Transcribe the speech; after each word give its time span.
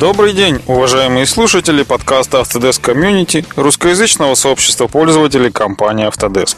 Добрый 0.00 0.32
день, 0.32 0.62
уважаемые 0.66 1.26
слушатели 1.26 1.82
подкаста 1.82 2.38
Autodesk 2.38 2.80
Community, 2.80 3.44
русскоязычного 3.54 4.34
сообщества 4.34 4.86
пользователей 4.86 5.52
компании 5.52 6.08
Autodesk. 6.08 6.56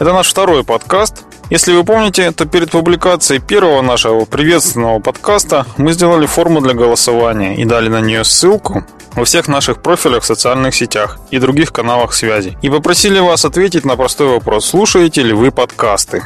Это 0.00 0.14
наш 0.14 0.30
второй 0.30 0.64
подкаст. 0.64 1.26
Если 1.50 1.74
вы 1.74 1.84
помните, 1.84 2.32
то 2.32 2.46
перед 2.46 2.70
публикацией 2.70 3.42
первого 3.42 3.82
нашего 3.82 4.24
приветственного 4.24 5.00
подкаста 5.00 5.66
мы 5.76 5.92
сделали 5.92 6.24
форму 6.24 6.62
для 6.62 6.72
голосования 6.72 7.56
и 7.56 7.66
дали 7.66 7.90
на 7.90 8.00
нее 8.00 8.24
ссылку 8.24 8.82
во 9.14 9.26
всех 9.26 9.48
наших 9.48 9.82
профилях 9.82 10.22
в 10.22 10.26
социальных 10.26 10.74
сетях 10.74 11.18
и 11.30 11.38
других 11.38 11.74
каналах 11.74 12.14
связи. 12.14 12.56
И 12.62 12.70
попросили 12.70 13.18
вас 13.18 13.44
ответить 13.44 13.84
на 13.84 13.96
простой 13.96 14.28
вопрос, 14.28 14.64
слушаете 14.64 15.22
ли 15.22 15.34
вы 15.34 15.50
подкасты. 15.50 16.22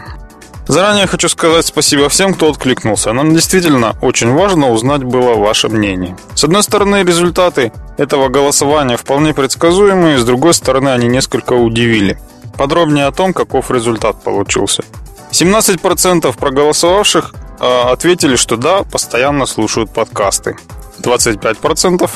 Заранее 0.68 1.08
хочу 1.08 1.28
сказать 1.28 1.66
спасибо 1.66 2.08
всем, 2.08 2.34
кто 2.34 2.48
откликнулся. 2.48 3.12
Нам 3.12 3.34
действительно 3.34 3.96
очень 4.00 4.32
важно 4.32 4.70
узнать 4.70 5.02
было 5.02 5.34
ваше 5.34 5.68
мнение. 5.68 6.16
С 6.34 6.44
одной 6.44 6.62
стороны, 6.62 7.02
результаты 7.02 7.72
этого 7.98 8.28
голосования 8.28 8.96
вполне 8.96 9.34
предсказуемые, 9.34 10.18
с 10.18 10.24
другой 10.24 10.54
стороны, 10.54 10.90
они 10.90 11.08
несколько 11.08 11.54
удивили. 11.54 12.18
Подробнее 12.56 13.06
о 13.06 13.12
том, 13.12 13.32
каков 13.32 13.70
результат 13.70 14.22
получился. 14.22 14.84
17% 15.32 16.36
проголосовавших 16.38 17.34
э, 17.58 17.82
ответили, 17.90 18.36
что 18.36 18.56
да, 18.56 18.84
постоянно 18.84 19.46
слушают 19.46 19.92
подкасты. 19.92 20.56
25% 21.00 22.08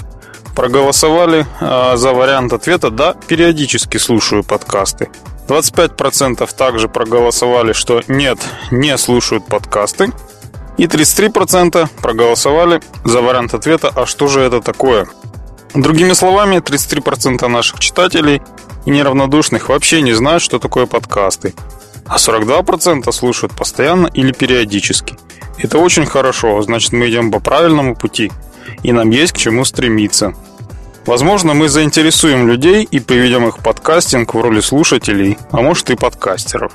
проголосовали 0.55 1.47
э, 1.61 1.97
за 1.97 2.13
вариант 2.13 2.53
ответа 2.53 2.91
«Да, 2.91 3.15
периодически 3.27 3.97
слушаю 3.97 4.45
подкасты». 4.45 5.09
25% 5.47 6.49
также 6.57 6.89
проголосовали, 6.89 7.73
что 7.73 8.03
нет, 8.09 8.39
не 8.71 8.97
слушают 8.99 9.47
подкасты. 9.47 10.13
И 10.77 10.85
33% 10.85 11.89
проголосовали 12.03 12.83
за 13.05 13.23
вариант 13.23 13.55
ответа 13.55 13.91
«А 13.95 14.05
что 14.07 14.29
же 14.29 14.41
это 14.41 14.61
такое?». 14.61 15.09
Другими 15.75 16.13
словами, 16.13 16.57
33% 16.57 17.47
наших 17.49 17.81
читателей 17.81 18.43
и 18.85 18.91
неравнодушных 18.91 19.69
вообще 19.69 20.01
не 20.03 20.13
знают, 20.13 20.43
что 20.43 20.59
такое 20.59 20.87
подкасты. 20.87 21.55
А 22.07 22.17
42% 22.17 23.11
слушают 23.13 23.55
постоянно 23.55 24.07
или 24.07 24.33
периодически. 24.33 25.17
Это 25.59 25.79
очень 25.79 26.07
хорошо, 26.07 26.61
значит 26.63 26.93
мы 26.93 27.09
идем 27.09 27.31
по 27.31 27.41
правильному 27.41 27.97
пути. 27.97 28.31
И 28.83 28.93
нам 28.93 29.11
есть 29.11 29.33
к 29.33 29.39
чему 29.39 29.65
стремиться. 29.65 30.35
Возможно, 31.07 31.55
мы 31.55 31.69
заинтересуем 31.69 32.49
людей 32.49 32.83
и 32.83 32.99
приведем 32.99 33.47
их 33.47 33.59
в 33.59 33.63
подкастинг 33.63 34.35
в 34.35 34.41
роли 34.41 34.61
слушателей, 34.61 35.39
а 35.53 35.63
может 35.63 35.89
и 35.91 35.97
подкастеров. 35.97 36.73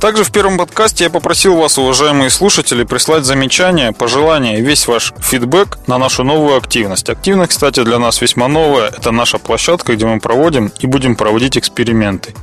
Также 0.00 0.24
в 0.24 0.32
первом 0.32 0.56
подкасте 0.56 1.04
я 1.04 1.10
попросил 1.10 1.56
вас, 1.56 1.78
уважаемые 1.78 2.30
слушатели, 2.30 2.82
прислать 2.84 3.24
замечания, 3.24 3.92
пожелания, 3.92 4.60
весь 4.60 4.86
ваш 4.86 5.12
фидбэк 5.18 5.78
на 5.86 5.98
нашу 5.98 6.24
новую 6.24 6.56
активность. 6.56 7.08
Активность, 7.10 7.52
кстати, 7.52 7.82
для 7.84 7.98
нас 7.98 8.20
весьма 8.22 8.48
новая. 8.48 8.88
Это 8.88 9.10
наша 9.12 9.38
площадка, 9.38 9.94
где 9.94 10.06
мы 10.06 10.18
проводим 10.18 10.72
и 10.78 10.86
будем 10.86 11.14
проводить 11.14 11.58
эксперименты. 11.58 12.34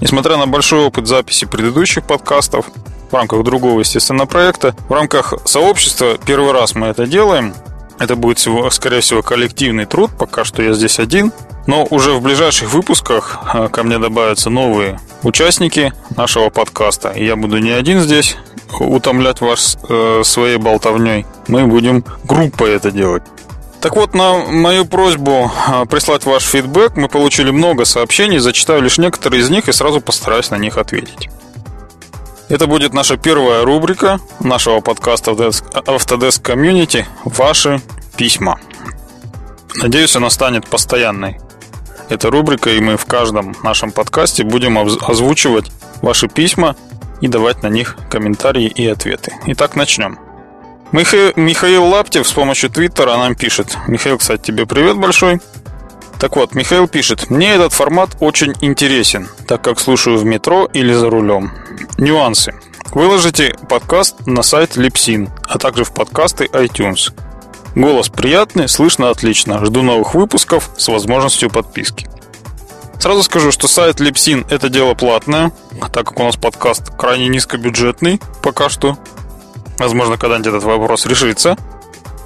Несмотря 0.00 0.36
на 0.36 0.46
большой 0.46 0.80
опыт 0.86 1.06
записи 1.06 1.44
предыдущих 1.44 2.04
подкастов, 2.04 2.66
в 3.10 3.14
рамках 3.14 3.42
другого, 3.42 3.80
естественно, 3.80 4.26
проекта, 4.26 4.74
в 4.88 4.92
рамках 4.92 5.34
сообщества 5.44 6.18
первый 6.24 6.52
раз 6.52 6.74
мы 6.74 6.88
это 6.88 7.06
делаем, 7.06 7.54
это 7.98 8.16
будет, 8.16 8.38
всего, 8.38 8.70
скорее 8.70 9.00
всего, 9.00 9.22
коллективный 9.22 9.86
труд. 9.86 10.10
Пока 10.18 10.44
что 10.44 10.62
я 10.62 10.72
здесь 10.72 10.98
один. 10.98 11.32
Но 11.66 11.86
уже 11.90 12.12
в 12.12 12.22
ближайших 12.22 12.72
выпусках 12.72 13.38
э, 13.52 13.68
ко 13.68 13.82
мне 13.82 13.98
добавятся 13.98 14.48
новые 14.48 14.98
участники 15.22 15.92
нашего 16.16 16.48
подкаста. 16.48 17.10
И 17.10 17.24
я 17.24 17.36
буду 17.36 17.58
не 17.58 17.70
один 17.70 18.00
здесь 18.00 18.36
утомлять 18.80 19.40
вас 19.40 19.78
э, 19.88 20.22
своей 20.24 20.56
болтовней. 20.56 21.26
Мы 21.46 21.66
будем 21.66 22.04
группой 22.24 22.70
это 22.72 22.90
делать. 22.90 23.22
Так 23.80 23.94
вот, 23.94 24.14
на 24.14 24.38
мою 24.38 24.86
просьбу 24.86 25.50
э, 25.68 25.86
прислать 25.86 26.24
ваш 26.24 26.42
фидбэк 26.44 26.96
мы 26.96 27.08
получили 27.08 27.50
много 27.50 27.84
сообщений, 27.84 28.38
зачитаю 28.38 28.82
лишь 28.82 28.98
некоторые 28.98 29.42
из 29.42 29.50
них 29.50 29.68
и 29.68 29.72
сразу 29.72 30.00
постараюсь 30.00 30.50
на 30.50 30.56
них 30.56 30.78
ответить. 30.78 31.28
Это 32.48 32.66
будет 32.66 32.94
наша 32.94 33.18
первая 33.18 33.62
рубрика 33.62 34.20
нашего 34.40 34.80
подкаста 34.80 35.32
Autodesk 35.32 36.42
Community 36.42 37.04
«Ваши 37.24 37.82
письма». 38.16 38.58
Надеюсь, 39.74 40.16
она 40.16 40.30
станет 40.30 40.66
постоянной. 40.66 41.38
Эта 42.08 42.30
рубрика, 42.30 42.70
и 42.70 42.80
мы 42.80 42.96
в 42.96 43.04
каждом 43.04 43.54
нашем 43.62 43.92
подкасте 43.92 44.44
будем 44.44 44.78
озвучивать 44.78 45.70
ваши 46.00 46.26
письма 46.26 46.74
и 47.20 47.28
давать 47.28 47.62
на 47.62 47.66
них 47.66 47.98
комментарии 48.10 48.66
и 48.66 48.86
ответы. 48.86 49.34
Итак, 49.44 49.76
начнем. 49.76 50.18
Михаил 50.90 51.84
Лаптев 51.84 52.26
с 52.26 52.32
помощью 52.32 52.70
Твиттера 52.70 53.18
нам 53.18 53.34
пишет. 53.34 53.76
Михаил, 53.88 54.16
кстати, 54.16 54.46
тебе 54.46 54.64
привет 54.64 54.96
большой. 54.96 55.42
Так 56.18 56.34
вот, 56.34 56.54
Михаил 56.54 56.88
пишет, 56.88 57.30
мне 57.30 57.54
этот 57.54 57.72
формат 57.72 58.16
очень 58.18 58.52
интересен, 58.60 59.28
так 59.46 59.62
как 59.62 59.78
слушаю 59.78 60.18
в 60.18 60.24
метро 60.24 60.68
или 60.72 60.92
за 60.92 61.08
рулем. 61.08 61.52
Нюансы. 61.96 62.54
Выложите 62.90 63.54
подкаст 63.68 64.26
на 64.26 64.42
сайт 64.42 64.76
Lipsin, 64.76 65.30
а 65.46 65.58
также 65.58 65.84
в 65.84 65.92
подкасты 65.92 66.46
iTunes. 66.46 67.12
Голос 67.76 68.08
приятный, 68.08 68.68
слышно 68.68 69.10
отлично. 69.10 69.64
Жду 69.64 69.82
новых 69.82 70.14
выпусков 70.14 70.70
с 70.76 70.88
возможностью 70.88 71.50
подписки. 71.50 72.08
Сразу 72.98 73.22
скажу, 73.22 73.52
что 73.52 73.68
сайт 73.68 74.00
Lipsin 74.00 74.44
это 74.50 74.68
дело 74.68 74.94
платное, 74.94 75.52
так 75.92 76.08
как 76.08 76.18
у 76.18 76.24
нас 76.24 76.36
подкаст 76.36 76.90
крайне 76.96 77.28
низкобюджетный 77.28 78.20
пока 78.42 78.68
что. 78.68 78.98
Возможно, 79.78 80.16
когда-нибудь 80.16 80.48
этот 80.48 80.64
вопрос 80.64 81.06
решится. 81.06 81.56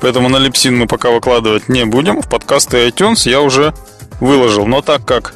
Поэтому 0.03 0.29
на 0.29 0.39
Липсин 0.39 0.77
мы 0.77 0.89
пока 0.89 1.13
выкладывать 1.13 1.69
не 1.69 1.87
будем. 1.87 2.21
В 2.21 2.29
подкасты 2.29 2.89
iTunes 2.89 3.31
я 3.31 3.41
уже 3.41 3.73
выложил. 4.19 4.67
Но 4.67 4.83
так 4.83 5.05
как 5.05 5.33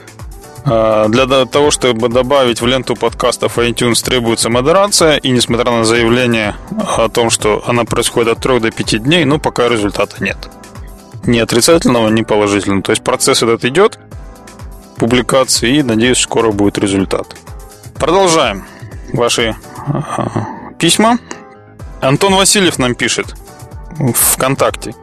э, 0.65 1.07
для 1.09 1.47
того, 1.47 1.71
чтобы 1.71 2.09
добавить 2.09 2.61
в 2.61 2.67
ленту 2.67 2.97
подкастов 2.97 3.59
iTunes 3.59 4.05
требуется 4.05 4.51
модерация, 4.51 5.19
и 5.19 5.31
несмотря 5.31 5.71
на 5.71 5.85
заявление 5.85 6.57
о 6.97 7.09
том, 7.09 7.31
что 7.31 7.63
она 7.65 7.85
происходит 7.85 8.33
от 8.33 8.43
3 8.43 8.59
до 8.59 8.73
5 8.73 9.05
дней, 9.05 9.25
ну, 9.25 9.39
пока 9.39 9.69
результата 9.69 10.17
нет. 10.19 10.37
Ни 11.25 11.39
отрицательного, 11.39 12.09
ни 12.09 12.23
положительного. 12.23 12.83
То 12.83 12.91
есть 12.91 13.05
процесс 13.05 13.45
этот 13.45 13.65
идет, 13.65 14.01
публикации, 14.97 15.77
и, 15.77 15.83
надеюсь, 15.85 16.19
скоро 16.19 16.51
будет 16.51 16.77
результат. 16.77 17.37
Продолжаем 18.01 18.65
ваши 19.13 19.55
э, 19.87 20.01
письма. 20.77 21.21
Антон 22.01 22.35
Васильев 22.35 22.81
нам 22.81 22.97
пишет– 22.97 23.27
ВКонтакте. 24.15 24.95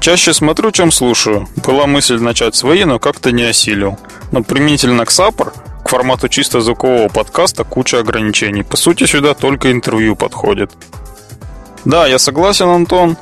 Чаще 0.00 0.34
смотрю, 0.34 0.72
чем 0.72 0.90
слушаю. 0.90 1.46
Была 1.64 1.86
мысль 1.86 2.18
начать 2.18 2.56
свои, 2.56 2.84
но 2.84 2.98
как-то 2.98 3.30
не 3.30 3.44
осилил. 3.44 3.98
Но 4.32 4.42
применительно 4.42 5.04
к 5.04 5.12
Саппор, 5.12 5.52
к 5.84 5.88
формату 5.88 6.28
чисто 6.28 6.60
звукового 6.60 7.08
подкаста, 7.08 7.62
куча 7.62 8.00
ограничений. 8.00 8.64
По 8.64 8.76
сути, 8.76 9.06
сюда 9.06 9.34
только 9.34 9.70
интервью 9.70 10.16
подходит. 10.16 10.72
Да, 11.84 12.06
я 12.06 12.18
согласен, 12.18 12.68
Антон, 12.68 13.16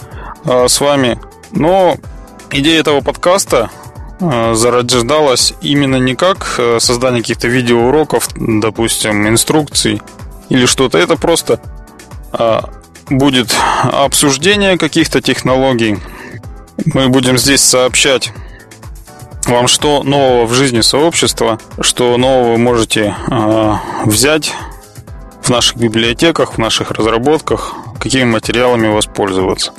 э, 0.46 0.68
с 0.68 0.80
вами. 0.80 1.18
Но 1.52 1.96
идея 2.50 2.80
этого 2.80 3.02
подкаста 3.02 3.70
э, 4.18 4.54
зарождалась 4.54 5.52
именно 5.60 5.96
не 5.96 6.14
как 6.14 6.54
э, 6.58 6.78
создание 6.80 7.20
каких-то 7.20 7.48
видеоуроков, 7.48 8.28
допустим, 8.36 9.28
инструкций 9.28 10.00
или 10.48 10.64
что-то. 10.64 10.96
Это 10.96 11.16
просто 11.16 11.60
будет 13.10 13.54
обсуждение 13.82 14.78
каких-то 14.78 15.20
технологий. 15.20 15.98
Мы 16.86 17.08
будем 17.08 17.36
здесь 17.36 17.60
сообщать 17.60 18.32
вам, 19.46 19.68
что 19.68 20.02
нового 20.02 20.46
в 20.46 20.54
жизни 20.54 20.80
сообщества, 20.80 21.58
что 21.80 22.16
нового 22.16 22.52
вы 22.52 22.58
можете 22.58 23.14
э, 23.30 23.74
взять 24.04 24.54
в 25.42 25.50
наших 25.50 25.76
библиотеках, 25.76 26.54
в 26.54 26.58
наших 26.58 26.92
разработках, 26.92 27.74
какими 27.98 28.24
материалами 28.24 28.88
воспользоваться. 28.88 29.72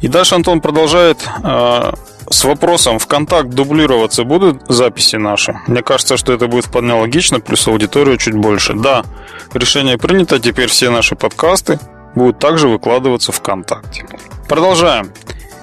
И 0.00 0.08
дальше 0.08 0.34
Антон 0.34 0.60
продолжает 0.60 1.18
э, 1.42 1.92
с 2.28 2.44
вопросом, 2.44 2.98
в 2.98 3.06
контакт 3.06 3.50
дублироваться 3.50 4.24
будут 4.24 4.62
записи 4.68 5.16
наши? 5.16 5.58
Мне 5.66 5.82
кажется, 5.82 6.16
что 6.16 6.32
это 6.32 6.48
будет 6.48 6.66
вполне 6.66 6.92
логично, 6.92 7.40
плюс 7.40 7.66
аудиторию 7.68 8.18
чуть 8.18 8.34
больше. 8.34 8.74
Да, 8.74 9.04
решение 9.54 9.96
принято, 9.96 10.38
теперь 10.38 10.68
все 10.68 10.90
наши 10.90 11.14
подкасты 11.14 11.78
будут 12.16 12.40
также 12.40 12.66
выкладываться 12.66 13.30
ВКонтакте. 13.30 14.04
Продолжаем. 14.48 15.12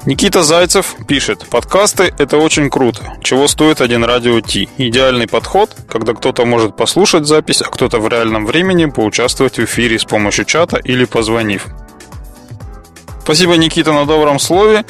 Никита 0.06 0.44
Зайцев 0.44 0.96
пишет, 1.08 1.46
подкасты– 1.50 2.14
это 2.18 2.38
очень 2.38 2.70
круто. 2.70 3.14
Чего 3.22 3.48
стоит 3.48 3.80
один 3.80 4.04
радио 4.04 4.42
Ти? 4.42 4.68
Идеальный 4.78 5.28
подход, 5.28 5.76
когда 5.88 6.14
кто-то 6.14 6.46
может 6.46 6.76
послушать 6.76 7.26
запись, 7.26 7.62
а 7.62 7.70
кто-то 7.70 8.00
в 8.00 8.08
реальном 8.10 8.46
времени 8.46 8.86
поучаствовать 8.86 9.58
в 9.58 9.64
эфире 9.64 9.98
с 9.98 10.04
помощью 10.04 10.44
чата 10.44 10.78
или 10.78 11.06
позвонив. 11.06 11.68
Спасибо, 13.24 13.56
Никита, 13.56 13.94
на 13.94 14.06
добром 14.06 14.40
слове. 14.40 14.84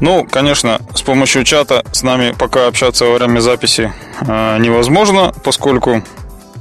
Ну, 0.00 0.26
конечно, 0.30 0.80
с 0.94 1.02
помощью 1.02 1.44
чата 1.44 1.84
с 1.92 2.02
нами 2.02 2.34
пока 2.38 2.68
общаться 2.68 3.04
во 3.04 3.14
время 3.14 3.40
записи 3.40 3.92
э, 4.20 4.58
невозможно, 4.58 5.34
поскольку 5.44 6.02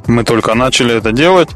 мы 0.08 0.26
только 0.26 0.56
начали 0.56 0.94
это 0.98 1.14
делать. 1.14 1.50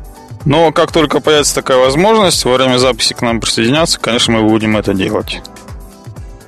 Но 0.45 0.71
как 0.71 0.91
только 0.91 1.19
появится 1.19 1.55
такая 1.55 1.77
возможность 1.77 2.43
во 2.45 2.55
время 2.55 2.77
записи 2.77 3.13
к 3.13 3.21
нам 3.21 3.39
присоединяться, 3.39 3.99
конечно, 3.99 4.33
мы 4.33 4.49
будем 4.49 4.75
это 4.75 4.93
делать. 4.93 5.41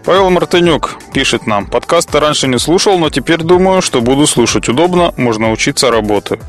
Павел 0.05 0.29
Мартынюк 0.29 0.97
пишет 1.13 1.47
нам. 1.47 1.65
Подкасты 1.65 2.19
раньше 2.19 2.47
не 2.47 2.59
слушал, 2.59 2.97
но 2.97 3.09
теперь 3.09 3.41
думаю, 3.41 3.81
что 3.81 4.01
буду 4.01 4.27
слушать. 4.27 4.67
Удобно, 4.67 5.13
можно 5.15 5.51
учиться, 5.51 5.91
работаю. 5.91 6.41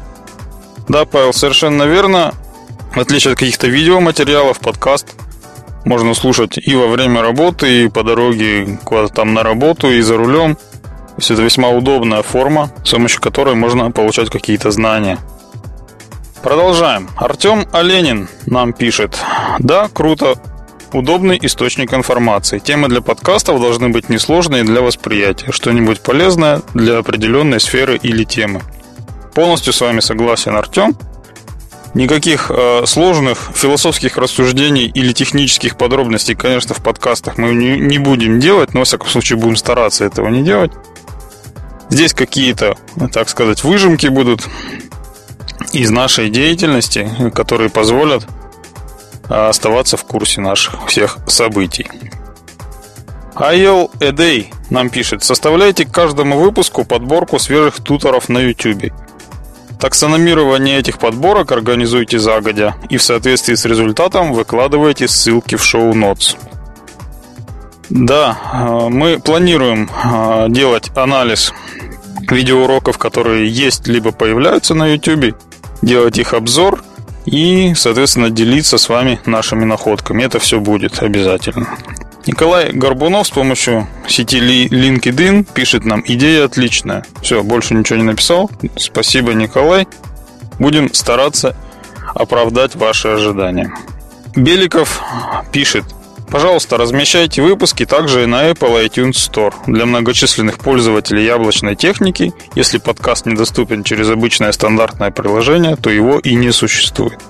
Да, 0.89 1.05
Павел, 1.05 1.33
совершенно 1.33 1.85
верно. 1.85 2.35
В 2.95 2.99
отличие 2.99 3.33
от 3.33 3.39
каких-то 3.39 3.69
видеоматериалов, 3.69 4.59
подкаст 4.59 5.15
можно 5.85 6.15
слушать 6.15 6.59
и 6.59 6.75
во 6.75 6.89
время 6.89 7.23
работы, 7.23 7.85
и 7.85 7.89
по 7.89 8.03
дороге 8.03 8.79
куда-то 8.85 9.15
там 9.15 9.35
на 9.35 9.43
работу, 9.43 9.91
и 9.91 10.01
за 10.01 10.17
рулем. 10.17 10.57
То 10.57 11.19
есть 11.19 11.31
это 11.31 11.43
весьма 11.43 11.69
удобная 11.69 12.23
форма, 12.23 12.71
с 12.85 12.91
помощью 12.91 13.21
которой 13.21 13.55
можно 13.55 13.91
получать 13.91 14.31
какие-то 14.31 14.71
знания. 14.71 15.19
Продолжаем. 16.45 17.09
Артем 17.17 17.67
Оленин 17.73 18.29
нам 18.45 18.75
пишет. 18.75 19.19
Да, 19.59 19.89
круто, 19.89 20.35
Удобный 20.93 21.39
источник 21.43 21.93
информации. 21.95 22.61
Темы 22.61 22.89
для 22.89 23.01
подкастов 23.01 23.61
должны 23.61 23.89
быть 23.89 24.11
несложные 24.11 24.63
для 24.63 24.81
восприятия. 24.81 25.51
Что-нибудь 25.51 26.01
полезное 26.03 26.61
для 26.75 26.99
определенной 26.99 27.61
сферы 27.61 27.99
или 28.01 28.23
темы. 28.23 28.61
Полностью 29.35 29.73
с 29.73 29.81
вами 29.81 29.99
согласен, 30.01 30.55
Артем. 30.55 30.95
Никаких 31.95 32.51
э, 32.51 32.85
сложных 32.87 33.51
философских 33.55 34.19
рассуждений 34.19 34.87
или 34.87 35.13
технических 35.13 35.79
подробностей, 35.79 36.37
конечно, 36.37 36.75
в 36.75 36.83
подкастах 36.83 37.39
мы 37.39 37.55
не, 37.55 37.79
не 37.81 37.99
будем 37.99 38.39
делать, 38.39 38.75
но, 38.75 38.81
во 38.81 38.85
всяком 38.85 39.09
случае, 39.09 39.39
будем 39.39 39.57
стараться 39.57 40.05
этого 40.05 40.29
не 40.29 40.43
делать. 40.43 40.73
Здесь 41.89 42.13
какие-то, 42.15 42.77
так 43.13 43.29
сказать, 43.29 43.65
выжимки 43.65 44.07
будут 44.07 44.47
из 45.75 45.91
нашей 45.91 46.31
деятельности, 46.31 47.11
которые 47.35 47.69
позволят 47.69 48.27
а 49.29 49.49
оставаться 49.49 49.97
в 49.97 50.05
курсе 50.05 50.41
наших 50.41 50.87
всех 50.87 51.19
событий. 51.27 51.89
Айел 53.35 53.91
Эдей 53.99 54.53
нам 54.71 54.91
пишет, 54.91 55.25
составляйте 55.25 55.87
к 55.87 55.91
каждому 55.91 56.39
выпуску 56.39 56.85
подборку 56.85 57.39
свежих 57.39 57.81
туторов 57.81 58.29
на 58.29 58.39
YouTube. 58.39 58.93
Таксономирование 59.81 60.79
этих 60.79 60.99
подборок 60.99 61.53
организуйте 61.53 62.19
загодя 62.19 62.77
и 62.91 62.97
в 62.97 63.03
соответствии 63.03 63.55
с 63.55 63.65
результатом 63.65 64.33
выкладывайте 64.33 65.09
ссылки 65.09 65.57
в 65.57 65.65
шоу-нотс. 65.65 66.37
Да, 67.91 68.39
мы 68.91 69.19
планируем 69.19 69.91
э, 69.91 70.47
делать 70.49 70.91
анализ 70.95 71.53
видеоуроков, 72.31 72.99
которые 72.99 73.49
есть 73.49 73.87
либо 73.87 74.13
появляются 74.13 74.75
на 74.75 74.87
YouTube, 74.95 75.35
делать 75.85 76.19
их 76.19 76.35
обзор– 76.35 76.83
и, 77.27 77.73
соответственно, 77.75 78.31
делиться 78.31 78.79
с 78.79 78.89
вами 78.89 79.21
нашими 79.27 79.65
находками. 79.65 80.23
Это 80.23 80.39
все 80.39 80.61
будет 80.61 81.03
обязательно. 81.03 81.79
Николай 82.27 82.73
Горбунов 82.73 83.27
с 83.27 83.31
помощью 83.31 83.87
сети 84.09 84.39
LinkedIn 84.39 85.47
пишет 85.53 85.85
нам 85.85 86.03
«Идея 86.07 86.45
отличная». 86.45 87.05
Все, 87.23 87.43
больше 87.43 87.75
ничего 87.75 87.99
не 87.99 88.05
написал. 88.05 88.51
Спасибо, 88.77 89.35
Николай. 89.35 89.87
Будем 90.59 90.93
стараться 90.95 91.57
оправдать 92.15 92.77
ваши 92.77 93.09
ожидания. 93.09 93.75
Беликов 94.37 95.03
пишет 95.53 95.85
Пожалуйста, 96.35 96.79
размещайте 96.79 97.43
выпуски 97.43 97.87
также 97.87 98.25
и 98.25 98.27
на 98.27 98.51
Apple 98.51 98.85
iTunes 98.85 99.13
Store. 99.13 99.55
Для 99.69 99.87
многочисленных 99.87 100.59
пользователей 100.59 101.25
яблочной 101.25 101.77
техники, 101.77 102.33
если 102.57 102.79
подкаст 102.79 103.27
недоступен 103.27 103.85
через 103.85 104.11
обычное 104.11 104.51
стандартное 104.51 105.13
приложение, 105.13 105.77
то 105.77 105.91
его 105.91 106.19
и 106.19 106.35
не 106.35 106.51
существует. 106.51 107.21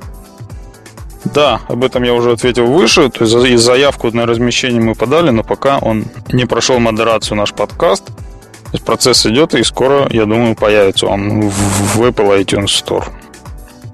Да, 1.26 1.60
об 1.68 1.84
этом 1.84 2.02
я 2.02 2.14
уже 2.14 2.32
ответил 2.32 2.64
выше. 2.64 3.10
То 3.10 3.26
есть 3.26 3.62
заявку 3.62 4.10
на 4.10 4.24
размещение 4.24 4.80
мы 4.80 4.94
подали, 4.94 5.28
но 5.28 5.42
пока 5.42 5.80
он 5.80 6.06
не 6.32 6.46
прошел 6.46 6.78
модерацию 6.78 7.36
наш 7.36 7.52
подкаст. 7.52 8.06
То 8.06 8.70
есть 8.72 8.86
процесс 8.86 9.26
идет, 9.26 9.52
и 9.52 9.62
скоро, 9.64 10.08
я 10.12 10.24
думаю, 10.24 10.56
появится 10.56 11.08
он 11.08 11.50
в 11.50 12.00
Apple 12.00 12.42
iTunes 12.42 12.68
Store. 12.68 13.04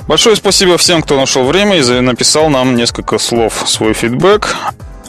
Большое 0.06 0.36
спасибо 0.36 0.78
всем, 0.78 1.02
кто 1.02 1.16
нашел 1.16 1.42
время 1.42 1.78
и 1.78 2.00
написал 2.00 2.48
нам 2.48 2.76
несколько 2.76 3.18
слов, 3.18 3.64
свой 3.66 3.92
фидбэк. 3.92 4.56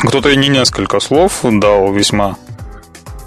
Кто-то 0.03 0.29
и 0.29 0.35
не 0.35 0.47
несколько 0.47 0.99
слов 0.99 1.39
дал 1.43 1.91
весьма 1.93 2.37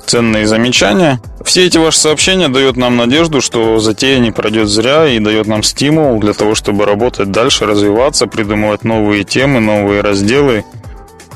ценные 0.07 0.47
замечания. 0.47 1.21
Все 1.45 1.67
эти 1.67 1.79
ваши 1.79 1.99
сообщения 1.99 2.49
дают 2.49 2.77
нам 2.77 2.97
надежду, 2.97 3.41
что 3.41 3.79
затея 3.79 4.19
не 4.19 4.33
пройдет 4.33 4.69
зря 4.69 5.07
и 5.07 5.19
дает 5.19 5.47
нам 5.47 5.63
стимул 5.63 6.19
для 6.21 6.33
того, 6.33 6.55
чтобы 6.55 6.85
работать 6.85 7.31
дальше, 7.31 7.67
развиваться, 7.67 8.27
придумывать 8.27 8.85
новые 8.85 9.25
темы, 9.25 9.61
новые 9.61 10.01
разделы, 10.01 10.65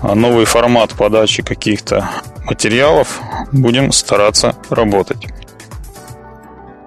а 0.00 0.14
новый 0.14 0.44
формат 0.44 0.92
подачи 0.92 1.42
каких-то 1.42 2.08
материалов. 2.44 3.20
Будем 3.52 3.92
стараться 3.92 4.56
работать. 4.70 5.26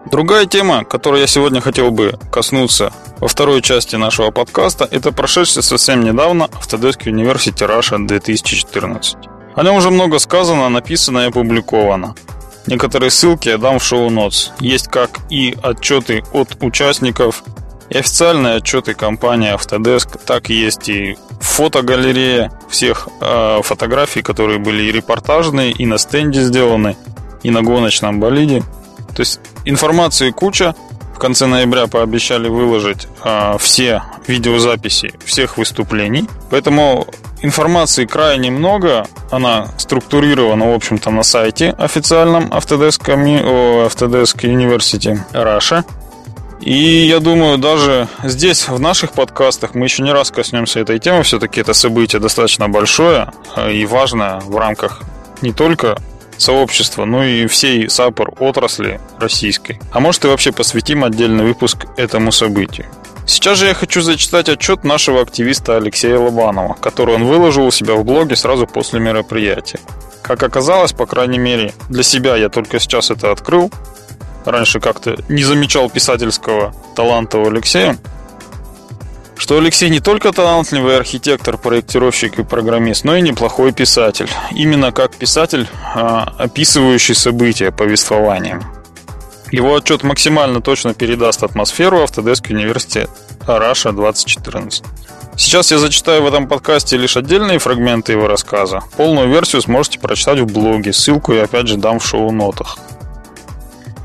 Другая 0.09 0.45
тема, 0.45 0.83
которую 0.83 1.21
я 1.21 1.27
сегодня 1.27 1.61
хотел 1.61 1.91
бы 1.91 2.17
коснуться 2.31 2.91
во 3.19 3.27
второй 3.27 3.61
части 3.61 3.95
нашего 3.95 4.31
подкаста, 4.31 4.87
это 4.89 5.11
прошедший 5.11 5.61
совсем 5.61 6.03
недавно 6.03 6.43
Autodesk 6.43 7.03
University 7.05 7.67
Russia 7.67 8.03
2014. 8.05 9.15
О 9.55 9.63
нем 9.63 9.75
уже 9.75 9.91
много 9.91 10.17
сказано, 10.19 10.69
написано 10.69 11.19
и 11.19 11.27
опубликовано. 11.27 12.15
Некоторые 12.65 13.11
ссылки 13.11 13.49
я 13.49 13.57
дам 13.57 13.79
в 13.79 13.83
шоу-нотс. 13.83 14.51
Есть 14.59 14.87
как 14.87 15.19
и 15.29 15.55
отчеты 15.61 16.23
от 16.33 16.57
участников, 16.61 17.43
и 17.89 17.97
официальные 17.97 18.55
отчеты 18.55 18.93
компании 18.93 19.53
Autodesk, 19.53 20.19
так 20.25 20.49
и 20.49 20.53
есть 20.53 20.89
и 20.89 21.17
фотогалерея 21.41 22.51
всех 22.69 23.07
э, 23.19 23.61
фотографий, 23.63 24.21
которые 24.21 24.59
были 24.59 24.83
и 24.83 24.91
репортажные, 24.91 25.71
и 25.71 25.85
на 25.85 25.97
стенде 25.97 26.41
сделаны, 26.41 26.95
и 27.43 27.51
на 27.51 27.61
гоночном 27.61 28.19
болиде. 28.19 28.63
То 29.15 29.21
есть 29.21 29.39
информации 29.65 30.31
куча. 30.31 30.75
В 31.15 31.19
конце 31.21 31.45
ноября 31.45 31.85
пообещали 31.85 32.47
выложить 32.47 33.07
э, 33.23 33.57
все 33.59 34.01
видеозаписи 34.27 35.13
всех 35.23 35.57
выступлений. 35.57 36.27
Поэтому 36.49 37.05
информации 37.41 38.05
крайне 38.05 38.49
много. 38.49 39.05
Она 39.29 39.67
структурирована, 39.77 40.71
в 40.71 40.73
общем-то, 40.73 41.11
на 41.11 41.23
сайте 41.23 41.71
официальном 41.77 42.45
Autodesk, 42.51 43.05
Autodesk 43.05 44.37
University 44.41 45.19
Russia. 45.33 45.85
И 46.61 47.07
я 47.07 47.19
думаю, 47.19 47.57
даже 47.57 48.07
здесь, 48.23 48.67
в 48.67 48.79
наших 48.79 49.13
подкастах, 49.13 49.73
мы 49.73 49.85
еще 49.85 50.03
не 50.03 50.11
раз 50.11 50.29
коснемся 50.29 50.79
этой 50.79 50.99
темы. 50.99 51.23
Все-таки 51.23 51.59
это 51.59 51.73
событие 51.73 52.19
достаточно 52.19 52.69
большое 52.69 53.31
а, 53.55 53.69
и 53.69 53.85
важное 53.85 54.39
в 54.41 54.55
рамках 54.57 55.01
не 55.41 55.53
только 55.53 55.97
сообщества, 56.41 57.05
ну 57.05 57.23
и 57.23 57.47
всей 57.47 57.89
САПОР 57.89 58.33
отрасли 58.39 58.99
российской. 59.19 59.79
А 59.91 59.99
может 59.99 60.25
и 60.25 60.27
вообще 60.27 60.51
посвятим 60.51 61.03
отдельный 61.03 61.45
выпуск 61.45 61.85
этому 61.97 62.31
событию. 62.31 62.87
Сейчас 63.25 63.59
же 63.59 63.67
я 63.67 63.73
хочу 63.73 64.01
зачитать 64.01 64.49
отчет 64.49 64.83
нашего 64.83 65.21
активиста 65.21 65.77
Алексея 65.77 66.17
Лобанова, 66.17 66.73
который 66.73 67.15
он 67.15 67.25
выложил 67.25 67.67
у 67.67 67.71
себя 67.71 67.93
в 67.93 68.03
блоге 68.03 68.35
сразу 68.35 68.65
после 68.65 68.99
мероприятия. 68.99 69.79
Как 70.21 70.43
оказалось, 70.43 70.91
по 70.91 71.05
крайней 71.05 71.39
мере, 71.39 71.73
для 71.89 72.03
себя 72.03 72.35
я 72.35 72.49
только 72.49 72.79
сейчас 72.79 73.11
это 73.11 73.31
открыл. 73.31 73.71
Раньше 74.45 74.79
как-то 74.79 75.17
не 75.29 75.43
замечал 75.43 75.89
писательского 75.89 76.73
таланта 76.95 77.37
у 77.37 77.47
Алексея 77.47 77.97
что 79.41 79.57
Алексей 79.57 79.89
не 79.89 79.99
только 79.99 80.31
талантливый 80.31 80.95
архитектор, 80.95 81.57
проектировщик 81.57 82.37
и 82.37 82.43
программист, 82.43 83.03
но 83.05 83.17
и 83.17 83.21
неплохой 83.21 83.71
писатель. 83.71 84.29
Именно 84.51 84.91
как 84.91 85.15
писатель, 85.15 85.67
а, 85.95 86.31
описывающий 86.37 87.15
события 87.15 87.71
повествования. 87.71 88.61
Его 89.51 89.75
отчет 89.75 90.03
максимально 90.03 90.61
точно 90.61 90.93
передаст 90.93 91.41
атмосферу 91.41 92.03
Autodesk 92.03 92.51
University 92.51 93.09
Russia 93.47 93.91
2014. 93.91 94.83
Сейчас 95.35 95.71
я 95.71 95.79
зачитаю 95.79 96.21
в 96.21 96.27
этом 96.27 96.47
подкасте 96.47 96.95
лишь 96.97 97.17
отдельные 97.17 97.57
фрагменты 97.57 98.11
его 98.11 98.27
рассказа. 98.27 98.81
Полную 98.95 99.27
версию 99.27 99.63
сможете 99.63 99.97
прочитать 99.97 100.39
в 100.39 100.53
блоге, 100.53 100.93
ссылку 100.93 101.33
я 101.33 101.45
опять 101.45 101.67
же 101.67 101.77
дам 101.77 101.97
в 101.97 102.05
шоу-нотах. 102.05 102.77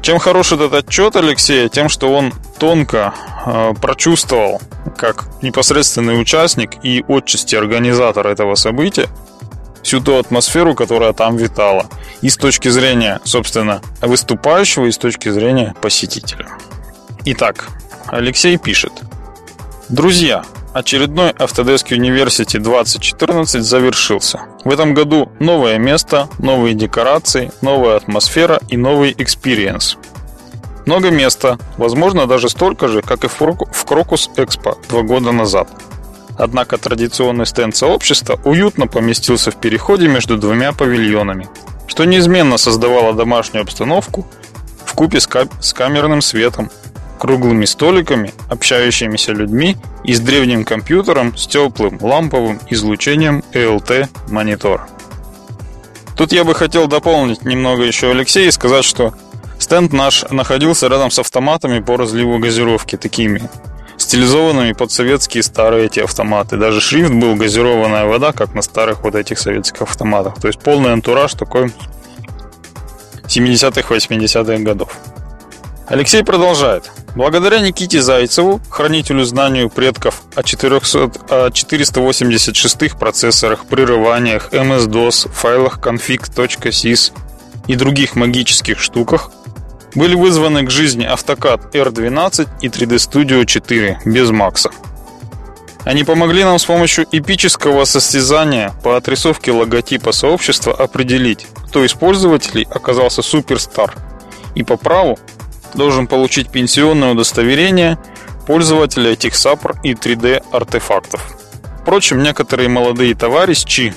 Чем 0.07 0.21
хорош 0.21 0.53
этот 0.53 0.73
отчет 0.73 1.17
Алексея? 1.17 1.69
Тем, 1.69 1.89
что 1.89 2.15
он 2.15 2.33
тонко 2.61 3.13
э, 3.45 3.75
прочувствовал, 3.83 4.63
как 4.97 5.27
непосредственный 5.43 6.21
участник 6.21 6.75
и 6.85 7.05
отчасти 7.09 7.57
организатор 7.57 8.25
этого 8.29 8.55
события, 8.55 9.09
всю 9.83 10.01
ту 10.01 10.17
атмосферу, 10.17 10.77
которая 10.77 11.13
там 11.13 11.37
витала. 11.37 11.87
И 12.21 12.29
с 12.29 12.37
точки 12.37 12.69
зрения, 12.69 13.21
собственно, 13.25 13.83
выступающего, 14.01 14.87
и 14.87 14.93
с 14.93 14.97
точки 14.97 15.29
зрения 15.29 15.75
посетителя. 15.83 16.51
Итак, 17.25 17.67
Алексей 18.07 18.59
пишет. 18.59 18.93
Друзья, 19.89 20.45
Очередной 20.77 21.31
Autodesk 21.31 21.89
University 21.89 22.59
2014 22.59 23.63
завершился. 23.63 24.43
В 24.63 24.71
этом 24.71 24.93
году 24.93 25.33
новое 25.41 25.79
место, 25.79 26.29
новые 26.39 26.75
декорации, 26.75 27.51
новая 27.63 27.97
атмосфера 27.97 28.61
и 28.69 28.77
новый 28.77 29.13
experience. 29.13 29.97
Много 30.85 31.09
места, 31.09 31.59
возможно 31.79 32.27
даже 32.27 32.51
столько 32.51 32.89
же, 32.89 33.01
как 33.01 33.25
и 33.25 33.29
в 33.29 33.85
Крокус 33.87 34.29
Экспо 34.37 34.77
два 34.91 35.01
года 35.01 35.33
назад. 35.33 35.71
Однако 36.37 36.77
традиционный 36.77 37.47
стенд 37.47 37.75
сообщества 37.75 38.39
уютно 38.45 38.87
поместился 38.87 39.51
в 39.51 39.57
переходе 39.57 40.09
между 40.09 40.37
двумя 40.37 40.75
павильонами, 40.75 41.49
что 41.87 42.05
неизменно 42.05 42.59
создавало 42.59 43.15
домашнюю 43.15 43.63
обстановку 43.63 44.27
в 44.85 44.93
купе 44.93 45.21
с 45.21 45.73
камерным 45.73 46.21
светом, 46.21 46.71
круглыми 47.19 47.65
столиками, 47.65 48.33
общающимися 48.49 49.33
людьми 49.33 49.77
и 50.05 50.15
с 50.15 50.21
древним 50.21 50.65
компьютером 50.65 51.37
с 51.37 51.47
теплым 51.47 51.99
ламповым 52.01 52.61
излучением 52.71 53.43
ELT 53.53 54.09
монитора. 54.29 54.87
Тут 56.17 56.33
я 56.33 56.45
бы 56.45 56.55
хотел 56.55 56.87
дополнить 56.87 57.45
немного 57.45 57.83
еще 57.83 58.11
Алексея 58.11 58.49
и 58.49 58.53
сказать, 58.53 58.85
что 58.85 59.13
стенд 59.59 59.93
наш 59.93 60.25
находился 60.31 60.89
рядом 60.89 61.11
с 61.11 61.19
автоматами 61.19 61.81
по 61.81 61.97
разливу 61.97 62.39
газировки, 62.39 62.97
такими 62.97 63.49
стилизованными 63.99 64.73
под 64.73 64.93
советские 64.93 65.43
старые 65.43 65.87
эти 65.87 66.01
автоматы. 66.01 66.57
Даже 66.57 66.81
шрифт 66.81 67.13
был 67.13 67.35
газированная 67.35 68.07
вода, 68.07 68.33
как 68.33 68.55
на 68.55 68.63
старых 68.63 69.03
вот 69.03 69.15
этих 69.15 69.39
советских 69.39 69.83
автоматах. 69.83 70.41
То 70.41 70.49
есть 70.49 70.61
полный 70.61 70.93
антураж 70.93 71.35
такой 71.35 71.73
70-х, 73.25 73.95
80-х 73.95 74.63
годов. 74.63 74.97
Алексей 75.87 76.23
продолжает. 76.25 76.91
Благодаря 77.17 77.61
Никите 77.61 78.03
Зайцеву, 78.03 78.61
хранителю 78.69 79.25
знанию 79.25 79.71
предков 79.71 80.21
о, 80.35 80.43
400, 80.43 81.11
о 81.31 81.51
486 81.51 82.99
процессорах, 82.99 83.65
прерываниях, 83.65 84.53
MS-DOS, 84.53 85.31
файлах 85.33 85.79
config.sys 85.79 87.13
и 87.69 87.75
других 87.75 88.17
магических 88.17 88.79
штуках, 88.79 89.31
были 89.95 90.15
вызваны 90.15 90.67
к 90.67 90.71
жизни 90.71 91.11
AutoCAD 91.11 91.73
R12 91.73 92.49
и 92.61 92.69
3D 92.69 92.97
Studio 92.97 93.47
4 93.47 94.01
без 94.05 94.29
Макса. 94.29 94.69
Они 95.87 96.05
помогли 96.05 96.45
нам 96.45 96.59
с 96.59 96.67
помощью 96.67 97.07
эпического 97.11 97.87
состязания 97.87 98.75
по 98.83 98.95
отрисовке 98.95 99.53
логотипа 99.53 100.13
сообщества 100.13 100.75
определить, 100.75 101.47
кто 101.67 101.83
из 101.83 101.95
пользователей 101.95 102.69
оказался 102.71 103.23
суперстар 103.23 103.95
и 104.55 104.63
по 104.63 104.77
праву 104.77 105.19
должен 105.77 106.07
получить 106.07 106.51
пенсионное 106.51 107.13
удостоверение 107.13 107.99
пользователя 108.47 109.13
SAPR 109.13 109.77
и 109.83 109.95
3D 109.95 110.45
артефактов. 110.53 111.23
Впрочем, 111.83 112.23
некоторые 112.23 112.69
молодые 112.69 113.15
товарищи, 113.15 113.95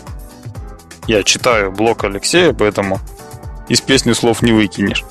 я 1.07 1.23
читаю 1.23 1.71
блог 1.71 2.03
Алексея, 2.03 2.53
поэтому 2.53 2.99
из 3.67 3.81
песни 3.81 4.13
слов 4.13 4.41
не 4.41 4.51
выкинешь, 4.51 5.03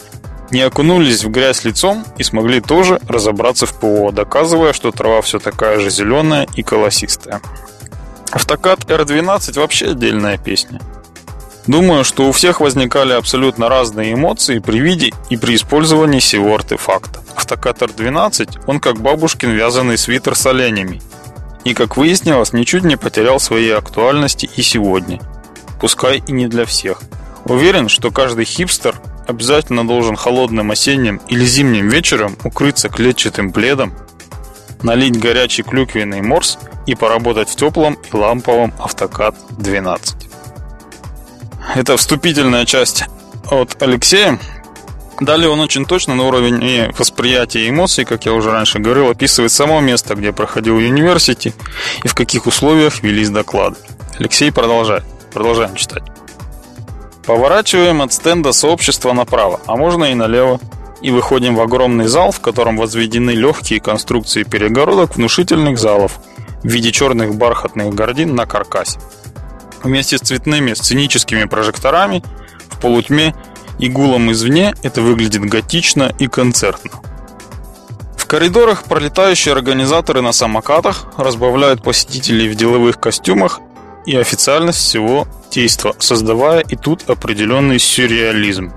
не 0.51 0.61
окунулись 0.63 1.25
в 1.25 1.31
грязь 1.31 1.65
лицом 1.65 2.05
и 2.17 2.23
смогли 2.23 2.61
тоже 2.61 3.01
разобраться 3.09 3.67
в 3.67 3.79
ПО, 3.79 4.13
доказывая, 4.13 4.73
что 4.73 4.93
трава 4.93 5.23
все 5.23 5.39
такая 5.39 5.81
же 5.81 5.91
зеленая 5.91 6.47
и 6.55 6.63
колосистая. 6.63 7.41
Автокад 8.31 8.81
R12 8.81 9.59
вообще 9.59 9.87
отдельная 9.87 10.39
песня. 10.39 10.81
Думаю, 11.69 12.03
что 12.03 12.27
у 12.27 12.33
всех 12.33 12.61
возникали 12.61 13.13
абсолютно 13.13 13.69
разные 13.69 14.15
эмоции 14.15 14.59
при 14.59 14.79
виде 14.79 15.13
и 15.29 15.37
при 15.37 15.55
использовании 15.55 16.19
сего 16.19 16.55
артефакта. 16.55 17.21
Автокатор 17.37 17.93
12, 17.93 18.61
он 18.67 18.81
как 18.81 19.03
бабушкин 19.03 19.51
вязаный 19.51 19.99
свитер 19.99 20.35
с 20.35 20.47
оленями. 20.47 21.03
И, 21.65 21.75
как 21.75 21.99
выяснилось, 21.99 22.55
ничуть 22.55 22.85
не 22.85 22.97
потерял 22.97 23.39
своей 23.39 23.75
актуальности 23.77 24.49
и 24.57 24.63
сегодня. 24.63 25.21
Пускай 25.79 26.23
и 26.27 26.33
не 26.33 26.47
для 26.47 26.65
всех. 26.65 27.03
Уверен, 27.45 27.91
что 27.91 28.11
каждый 28.11 28.47
хипстер 28.47 28.99
обязательно 29.27 29.87
должен 29.87 30.17
холодным 30.17 30.71
осенним 30.71 31.21
или 31.29 31.45
зимним 31.45 31.91
вечером 31.91 32.39
укрыться 32.45 32.89
клетчатым 32.89 33.53
пледом, 33.53 33.93
налить 34.83 35.21
горячий 35.21 35.65
клюквенный 35.65 36.23
морс 36.23 36.59
и 36.87 36.95
поработать 36.95 37.51
в 37.51 37.57
теплом 37.57 37.99
и 38.11 38.17
ламповом 38.17 38.73
автокад 38.79 39.37
12. 39.59 40.28
Это 41.75 41.97
вступительная 41.97 42.65
часть 42.65 43.05
от 43.51 43.81
Алексея. 43.83 44.39
Далее 45.21 45.51
он 45.51 45.61
очень 45.61 45.85
точно 45.85 46.15
на 46.15 46.27
уровне 46.27 46.93
восприятия 46.97 47.67
и 47.67 47.71
эмоций, 47.71 48.05
как 48.05 48.25
я 48.25 48.33
уже 48.33 48.53
раньше 48.53 48.79
говорил, 48.79 49.11
описывает 49.11 49.53
само 49.53 49.81
место, 49.81 50.15
где 50.15 50.33
проходил 50.33 50.77
университет 50.77 51.55
и 52.05 52.09
в 52.09 52.15
каких 52.15 52.47
условиях 52.47 53.03
велись 53.03 53.31
доклады. 53.31 53.77
Алексей 54.19 54.53
продолжает. 54.53 55.05
Продолжаем 55.33 55.75
читать. 55.75 56.05
Поворачиваем 57.27 58.01
от 58.01 58.13
стенда 58.13 58.53
сообщества 58.53 59.13
направо, 59.13 59.61
а 59.67 59.77
можно 59.77 60.05
и 60.05 60.15
налево, 60.15 60.61
и 61.03 61.11
выходим 61.11 61.57
в 61.57 61.61
огромный 61.61 62.07
зал, 62.07 62.31
в 62.33 62.41
котором 62.41 62.77
возведены 62.79 63.33
легкие 63.33 63.81
конструкции 63.81 64.45
перегородок 64.45 65.17
внушительных 65.17 65.79
залов 65.79 66.19
в 66.63 66.69
виде 66.69 66.91
черных 66.91 67.35
бархатных 67.35 67.95
гордин 67.95 68.35
на 68.35 68.47
каркасе 68.47 68.99
вместе 69.83 70.19
с 70.19 70.21
цветными 70.21 70.75
сценическими 70.75 71.45
прожекторами 71.45 72.23
в 72.71 72.81
полутьме 72.81 73.35
и 73.79 73.89
гулом 73.89 74.33
извне 74.33 74.75
это 74.83 75.03
выглядит 75.03 75.43
готично 75.43 76.13
и 76.19 76.27
концертно. 76.27 76.91
В 78.17 78.27
коридорах 78.27 78.85
пролетающие 78.85 79.55
организаторы 79.55 80.21
на 80.21 80.33
самокатах 80.33 81.07
разбавляют 81.17 81.83
посетителей 81.83 82.49
в 82.49 82.57
деловых 82.57 83.01
костюмах 83.01 83.61
и 84.05 84.17
официальность 84.17 84.79
всего 84.79 85.27
действа, 85.51 85.95
создавая 85.99 86.61
и 86.61 86.77
тут 86.77 87.09
определенный 87.09 87.79
сюрреализм. 87.79 88.73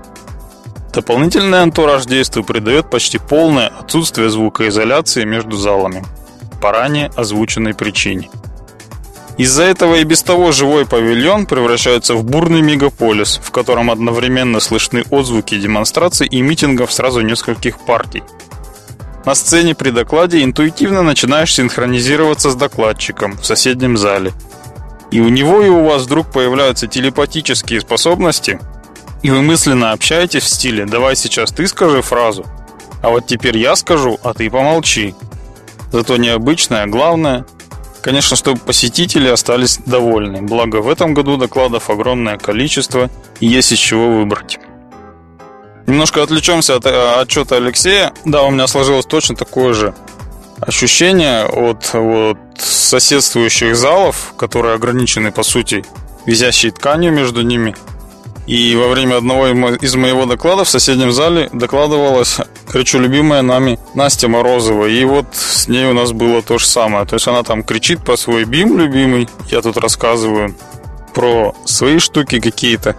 Дополнительный 0.94 1.62
антураж 1.62 2.04
действию 2.04 2.44
придает 2.44 2.90
почти 2.90 3.18
полное 3.18 3.68
отсутствие 3.68 4.30
звукоизоляции 4.30 5.24
между 5.24 5.56
залами 5.56 6.04
по 6.60 6.70
ранее 6.70 7.10
озвученной 7.16 7.74
причине– 7.74 8.30
из-за 9.38 9.62
этого 9.64 9.96
и 9.96 10.04
без 10.04 10.22
того 10.22 10.52
живой 10.52 10.84
павильон 10.84 11.46
превращается 11.46 12.14
в 12.14 12.24
бурный 12.24 12.60
мегаполис, 12.60 13.40
в 13.42 13.50
котором 13.50 13.90
одновременно 13.90 14.60
слышны 14.60 15.04
отзвуки 15.10 15.58
демонстраций 15.58 16.26
и 16.26 16.42
митингов 16.42 16.92
сразу 16.92 17.22
нескольких 17.22 17.78
партий. 17.78 18.22
На 19.24 19.34
сцене 19.34 19.74
при 19.74 19.90
докладе 19.90 20.42
интуитивно 20.42 21.02
начинаешь 21.02 21.54
синхронизироваться 21.54 22.50
с 22.50 22.56
докладчиком 22.56 23.38
в 23.38 23.46
соседнем 23.46 23.96
зале. 23.96 24.32
И 25.10 25.20
у 25.20 25.28
него 25.28 25.62
и 25.62 25.68
у 25.68 25.84
вас 25.84 26.02
вдруг 26.02 26.30
появляются 26.30 26.86
телепатические 26.86 27.80
способности, 27.80 28.58
и 29.22 29.30
вы 29.30 29.42
мысленно 29.42 29.92
общаетесь 29.92 30.42
в 30.42 30.48
стиле 30.48 30.84
«давай 30.84 31.16
сейчас 31.16 31.52
ты 31.52 31.66
скажи 31.66 32.02
фразу», 32.02 32.44
а 33.02 33.10
вот 33.10 33.26
теперь 33.26 33.56
я 33.58 33.76
скажу, 33.76 34.18
а 34.22 34.34
ты 34.34 34.50
помолчи. 34.50 35.14
Зато 35.90 36.16
необычное, 36.16 36.86
главное– 36.86 37.46
Конечно, 38.02 38.36
чтобы 38.36 38.58
посетители 38.60 39.28
остались 39.28 39.78
довольны, 39.86 40.42
благо 40.42 40.82
в 40.82 40.88
этом 40.88 41.14
году 41.14 41.36
докладов 41.36 41.88
огромное 41.88 42.36
количество 42.36 43.08
и 43.38 43.46
есть 43.46 43.70
из 43.70 43.78
чего 43.78 44.10
выбрать. 44.10 44.58
Немножко 45.86 46.22
отвлечемся 46.22 46.76
от 46.76 46.86
э, 46.86 47.20
отчета 47.20 47.56
Алексея. 47.56 48.12
Да, 48.24 48.42
у 48.42 48.50
меня 48.50 48.66
сложилось 48.66 49.06
точно 49.06 49.36
такое 49.36 49.72
же 49.72 49.94
ощущение 50.60 51.44
от 51.44 51.92
вот, 51.94 52.38
соседствующих 52.58 53.76
залов, 53.76 54.34
которые 54.36 54.74
ограничены, 54.74 55.30
по 55.30 55.44
сути, 55.44 55.84
висящей 56.26 56.70
тканью 56.70 57.12
между 57.12 57.42
ними– 57.42 57.76
и 58.46 58.74
во 58.74 58.88
время 58.88 59.16
одного 59.16 59.48
из 59.48 59.94
моего 59.94 60.26
докладов 60.26 60.66
в 60.66 60.70
соседнем 60.70 61.12
зале 61.12 61.48
докладывалась 61.52 62.38
горячо 62.72 62.98
любимая 62.98 63.42
нами 63.42 63.78
Настя 63.94 64.28
Морозова. 64.28 64.86
И 64.86 65.04
вот 65.04 65.26
с 65.32 65.68
ней 65.68 65.86
у 65.86 65.92
нас 65.92 66.12
было 66.12 66.42
то 66.42 66.58
же 66.58 66.66
самое. 66.66 67.04
То 67.06 67.16
есть 67.16 67.28
она 67.28 67.42
там 67.42 67.62
кричит 67.62 68.04
по 68.04 68.16
свой 68.16 68.44
бим 68.44 68.78
любимый. 68.78 69.28
Я 69.50 69.62
тут 69.62 69.76
рассказываю 69.76 70.54
про 71.14 71.54
свои 71.64 71.98
штуки 71.98 72.40
какие-то. 72.40 72.96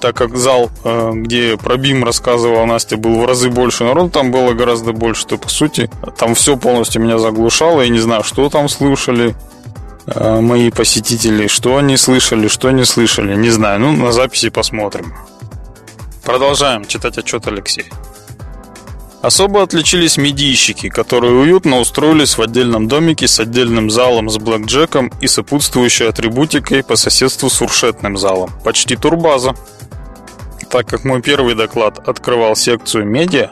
Так 0.00 0.14
как 0.14 0.36
зал, 0.36 0.70
э, 0.84 1.12
где 1.14 1.56
про 1.56 1.76
бим 1.76 2.04
рассказывала 2.04 2.66
Настя, 2.66 2.98
был 2.98 3.20
в 3.20 3.26
разы 3.26 3.48
больше 3.48 3.84
народу, 3.84 4.10
там 4.10 4.30
было 4.30 4.52
гораздо 4.52 4.92
больше, 4.92 5.26
то 5.26 5.38
по 5.38 5.48
сути 5.48 5.90
там 6.18 6.34
все 6.34 6.58
полностью 6.58 7.00
меня 7.00 7.18
заглушало. 7.18 7.80
Я 7.80 7.88
не 7.88 7.98
знаю, 7.98 8.22
что 8.22 8.50
там 8.50 8.68
слушали, 8.68 9.34
Э, 10.06 10.40
мои 10.40 10.70
посетители, 10.70 11.48
что 11.48 11.76
они 11.76 11.96
слышали, 11.96 12.46
что 12.46 12.70
не 12.70 12.84
слышали, 12.84 13.34
не 13.34 13.50
знаю. 13.50 13.80
Ну, 13.80 13.92
на 13.92 14.12
записи 14.12 14.50
посмотрим. 14.50 15.12
Продолжаем 16.24 16.84
читать 16.84 17.18
отчет 17.18 17.46
Алексея. 17.48 17.86
Особо 19.26 19.64
отличились 19.64 20.18
медийщики, 20.18 20.88
которые 20.88 21.32
уютно 21.32 21.80
устроились 21.80 22.38
в 22.38 22.42
отдельном 22.42 22.86
домике 22.86 23.26
с 23.26 23.40
отдельным 23.40 23.90
залом 23.90 24.30
с 24.30 24.38
блэкджеком 24.38 25.10
и 25.20 25.26
сопутствующей 25.26 26.08
атрибутикой 26.08 26.84
по 26.84 26.94
соседству 26.94 27.50
с 27.50 27.56
фуршетным 27.56 28.16
залом. 28.16 28.52
Почти 28.62 28.94
турбаза. 28.94 29.56
Так 30.70 30.86
как 30.86 31.02
мой 31.02 31.22
первый 31.22 31.56
доклад 31.56 32.08
открывал 32.08 32.54
секцию 32.54 33.04
медиа, 33.04 33.50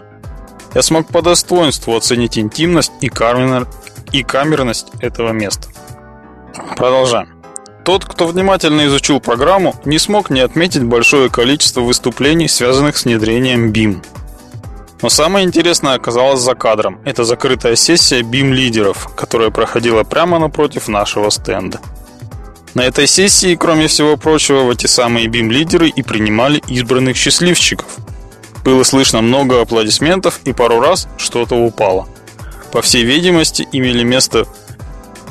я 0.76 0.82
смог 0.82 1.08
по 1.08 1.22
достоинству 1.22 1.96
оценить 1.96 2.38
интимность 2.38 2.92
и, 3.00 3.08
камер... 3.08 3.66
и 4.12 4.22
камерность 4.22 4.92
этого 5.00 5.32
места. 5.32 5.66
Продолжаем. 6.76 7.42
Тот, 7.84 8.04
кто 8.04 8.28
внимательно 8.28 8.86
изучил 8.86 9.18
программу, 9.18 9.74
не 9.84 9.98
смог 9.98 10.30
не 10.30 10.38
отметить 10.38 10.84
большое 10.84 11.30
количество 11.30 11.80
выступлений, 11.80 12.46
связанных 12.46 12.96
с 12.96 13.06
внедрением 13.06 13.72
BIM. 13.72 14.04
Но 15.02 15.08
самое 15.08 15.44
интересное 15.44 15.94
оказалось 15.94 16.40
за 16.40 16.54
кадром. 16.54 17.00
Это 17.04 17.24
закрытая 17.24 17.76
сессия 17.76 18.22
BIM-лидеров, 18.22 19.14
которая 19.14 19.50
проходила 19.50 20.02
прямо 20.02 20.38
напротив 20.38 20.88
нашего 20.88 21.30
стенда. 21.30 21.80
На 22.74 22.82
этой 22.82 23.06
сессии, 23.06 23.54
кроме 23.54 23.86
всего 23.86 24.16
прочего, 24.16 24.62
в 24.64 24.70
эти 24.70 24.86
самые 24.86 25.26
BIM-лидеры 25.26 25.88
и 25.88 26.02
принимали 26.02 26.62
избранных 26.66 27.16
счастливчиков. 27.16 27.86
Было 28.64 28.82
слышно 28.82 29.20
много 29.20 29.60
аплодисментов 29.60 30.40
и 30.44 30.52
пару 30.52 30.80
раз 30.80 31.06
что-то 31.18 31.54
упало. 31.54 32.08
По 32.72 32.82
всей 32.82 33.04
видимости, 33.04 33.68
имели 33.70 34.02
место 34.02 34.46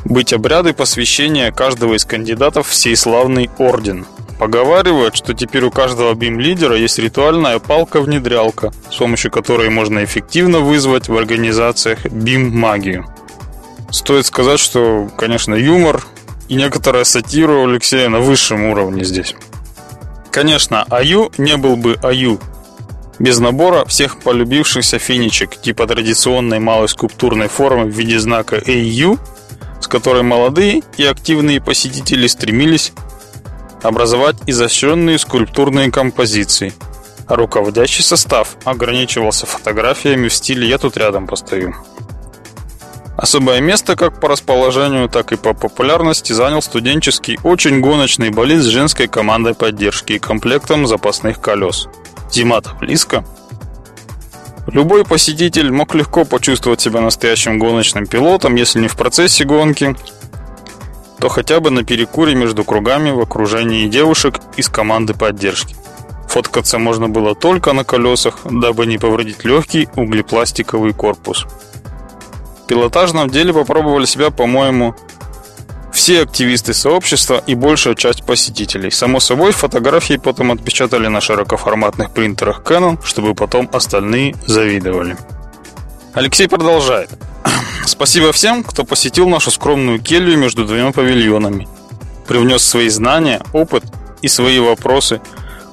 быть 0.05 0.34
обряды 0.34 0.74
посвящения 0.74 1.51
каждого 1.51 1.96
из 1.96 2.05
кандидатов 2.05 2.67
в 2.70 2.75
сей 2.75 2.96
славный 2.96 3.50
орден. 3.58 4.05
Поговаривают, 4.43 5.15
что 5.15 5.33
теперь 5.33 5.63
у 5.63 5.71
каждого 5.71 6.13
BIM-лидера 6.15 6.75
есть 6.75 7.00
ритуальная 7.00 7.59
палка-внедрялка, 7.59 8.73
с 8.91 8.97
помощью 8.97 9.31
которой 9.31 9.69
можно 9.69 10.03
эффективно 10.03 10.59
вызвать 10.59 11.07
в 11.07 11.15
организациях 11.15 12.05
BIM-магию. 12.07 13.05
Стоит 13.89 14.25
сказать, 14.25 14.59
что, 14.59 15.09
конечно, 15.17 15.55
юмор 15.55 16.03
и 16.50 16.55
некоторая 16.55 17.05
сатира 17.05 17.53
у 17.53 17.69
Алексея 17.69 18.09
на 18.09 18.19
высшем 18.19 18.65
уровне 18.65 19.05
здесь. 19.05 19.33
Конечно, 20.29 20.83
Аю 20.89 21.31
не 21.38 21.55
был 21.55 21.77
бы 21.77 21.97
Аю 22.03 22.38
без 23.19 23.39
набора 23.39 23.85
всех 23.85 24.19
полюбившихся 24.19 25.00
финичек 25.00 25.55
типа 25.55 25.88
традиционной 25.88 26.59
малой 26.59 26.89
скульптурной 26.89 27.47
формы 27.47 27.85
в 27.85 27.97
виде 27.97 28.19
знака 28.19 28.57
AU, 28.57 29.17
с 29.79 29.88
которой 29.88 30.23
молодые 30.23 30.81
и 30.97 31.05
активные 31.05 31.62
посетители 31.62 32.27
стремились 32.27 32.91
образовать 33.83 34.37
изощренные 34.47 35.19
скульптурные 35.19 35.91
композиции, 35.91 36.73
руководящий 37.27 38.03
состав 38.03 38.57
ограничивался 38.63 39.45
фотографиями 39.45 40.27
в 40.27 40.33
стиле 40.33 40.67
«я 40.67 40.77
тут 40.77 40.97
рядом 40.97 41.27
постою». 41.27 41.75
Особое 43.15 43.61
место 43.61 43.95
как 43.95 44.19
по 44.19 44.27
расположению, 44.27 45.07
так 45.07 45.31
и 45.31 45.35
по 45.35 45.53
популярности 45.53 46.33
занял 46.33 46.61
студенческий 46.61 47.37
очень 47.43 47.79
гоночный 47.79 48.31
болид 48.31 48.61
с 48.61 48.65
женской 48.65 49.07
командой 49.07 49.53
поддержки 49.53 50.13
и 50.13 50.19
комплектом 50.19 50.87
запасных 50.87 51.39
колес. 51.39 51.87
Зима-то 52.31 52.73
близко. 52.73 53.23
Любой 54.67 55.05
посетитель 55.05 55.71
мог 55.71 55.93
легко 55.93 56.25
почувствовать 56.25 56.81
себя 56.81 57.01
настоящим 57.01 57.59
гоночным 57.59 58.07
пилотом, 58.07 58.55
если 58.55 58.79
не 58.79 58.87
в 58.87 58.95
процессе 58.95 59.43
гонки, 59.43 59.95
то 61.23 61.29
хотя 61.29 61.61
бы 61.61 61.69
на 61.71 61.85
перекуре 61.85 62.35
между 62.35 62.65
кругами 62.65 63.09
в 63.09 63.21
окружении 63.21 63.87
девушек 63.87 64.41
из 64.57 64.67
команды 64.67 65.13
поддержки. 65.13 65.73
Фоткаться 66.27 66.79
можно 66.79 67.07
было 67.07 67.33
только 67.33 67.71
на 67.71 67.85
колесах, 67.85 68.39
дабы 68.43 68.85
не 68.85 68.97
повредить 68.97 69.45
легкий 69.45 69.87
углепластиковый 69.95 70.91
корпус. 70.91 71.45
Пилотажном 72.67 73.29
деле 73.29 73.53
попробовали 73.53 74.03
себя, 74.03 74.31
по-моему, 74.31 74.95
все 75.93 76.23
активисты 76.23 76.73
сообщества 76.73 77.41
и 77.47 77.55
большая 77.55 77.95
часть 77.95 78.25
посетителей. 78.25 78.91
Само 78.91 79.21
собой, 79.21 79.53
фотографии 79.53 80.17
потом 80.17 80.51
отпечатали 80.51 81.07
на 81.07 81.21
широкоформатных 81.21 82.11
принтерах 82.11 82.63
Canon, 82.63 82.99
чтобы 83.01 83.33
потом 83.33 83.69
остальные 83.71 84.35
завидовали. 84.45 85.15
Алексей 86.13 86.49
продолжает. 86.49 87.11
Спасибо 87.85 88.31
всем, 88.31 88.63
кто 88.63 88.85
посетил 88.85 89.27
нашу 89.27 89.51
скромную 89.51 89.99
келью 89.99 90.37
между 90.37 90.65
двумя 90.65 90.91
павильонами. 90.91 91.67
Привнес 92.27 92.63
свои 92.63 92.89
знания, 92.89 93.41
опыт 93.51 93.83
и 94.21 94.27
свои 94.27 94.59
вопросы, 94.59 95.21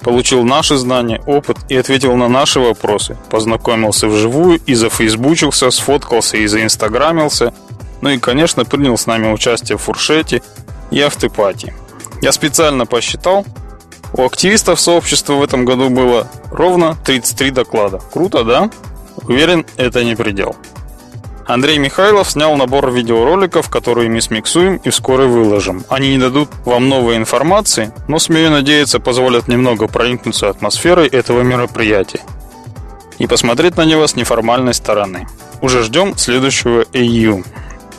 получил 0.02 0.43
наши 0.43 0.76
знания, 0.76 1.23
опыт 1.26 1.58
и 1.69 1.76
ответил 1.76 2.17
на 2.17 2.28
наши 2.28 2.58
вопросы, 2.58 3.17
познакомился 3.30 4.08
вживую 4.08 4.61
и 4.67 4.75
зафейсбучился, 4.75 5.71
сфоткался 5.71 6.37
и 6.37 6.47
заинстаграмился, 6.47 7.54
ну 8.00 8.11
и, 8.11 8.19
конечно, 8.19 8.65
принял 8.65 8.97
с 8.97 9.06
нами 9.06 9.32
участие 9.32 9.78
в 9.78 9.82
фуршете 9.82 10.43
и 10.91 11.00
автопати. 11.00 11.75
Я 12.23 12.32
специально 12.32 12.87
посчитал, 12.87 13.47
у 14.13 14.25
активистов 14.25 14.80
сообщества 14.80 15.35
в 15.35 15.43
этом 15.43 15.65
году 15.65 15.89
было 15.89 16.26
ровно 16.50 16.97
33 17.04 17.50
доклада. 17.52 18.00
Круто, 18.13 18.45
да? 18.45 18.71
Уверен, 19.28 19.65
это 19.76 20.02
не 20.02 20.17
предел. 20.17 20.56
Андрей 21.47 21.79
Михайлов 21.79 22.31
снял 22.31 22.57
набор 22.57 22.91
видеороликов, 22.91 23.69
которые 23.69 24.09
мы 24.09 24.21
смиксуем 24.21 24.76
и 24.76 24.91
вскоре 24.91 25.25
выложим. 25.25 25.85
Они 25.89 26.11
не 26.11 26.19
дадут 26.19 26.49
вам 26.65 26.89
новой 26.89 27.17
информации, 27.17 27.93
но, 28.09 28.19
смею 28.19 28.50
надеяться, 28.50 29.00
позволят 29.00 29.49
немного 29.49 29.89
проникнуться 29.89 30.49
атмосферой 30.49 31.09
этого 31.09 31.43
мероприятия 31.43 32.21
и 33.19 33.26
посмотреть 33.26 33.76
на 33.76 33.85
него 33.85 34.07
с 34.07 34.17
неформальной 34.17 34.75
стороны. 34.75 35.26
Уже 35.61 35.83
ждем 35.83 36.17
следующего 36.17 36.83
AU. 36.83 37.45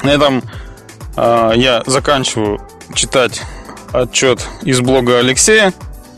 На 0.02 0.10
этом 0.10 0.44
э, 1.16 1.52
я 1.56 1.84
заканчиваю 1.86 2.60
читать 2.96 3.42
отчет 3.94 4.48
из 4.64 4.80
блога 4.82 5.20
Алексея. 5.20 5.74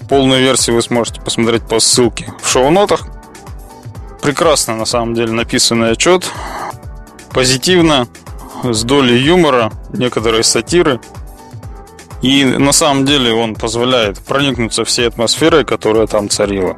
Полную 0.07 0.41
версию 0.41 0.77
вы 0.77 0.81
сможете 0.81 1.19
посмотреть 1.19 1.63
по 1.63 1.79
ссылке 1.79 2.33
в 2.41 2.49
шоу-нотах. 2.49 3.01
Прекрасно, 4.21 4.75
на 4.75 4.85
самом 4.85 5.15
деле, 5.15 5.33
написанный 5.33 5.91
отчет 5.91 6.25
позитивно, 7.33 8.07
с 8.63 8.83
долей 8.83 9.17
юмора, 9.17 9.71
некоторой 9.91 10.43
сатиры. 10.43 10.99
И 12.21 12.45
на 12.45 12.71
самом 12.71 13.05
деле 13.05 13.33
он 13.33 13.55
позволяет 13.55 14.19
проникнуться 14.19 14.85
всей 14.85 15.07
атмосферой, 15.07 15.65
которая 15.65 16.07
там 16.07 16.29
царила. 16.29 16.77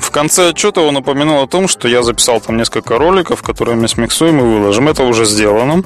В 0.00 0.10
конце 0.10 0.50
отчета 0.50 0.82
он 0.82 0.96
упомянул 0.96 1.42
о 1.42 1.46
том, 1.46 1.68
что 1.68 1.88
я 1.88 2.02
записал 2.02 2.40
там 2.40 2.58
несколько 2.58 2.98
роликов, 2.98 3.42
которые 3.42 3.76
мы 3.76 3.88
смиксуем 3.88 4.40
и 4.40 4.42
выложим. 4.42 4.88
Это 4.88 5.04
уже 5.04 5.24
сделано. 5.24 5.82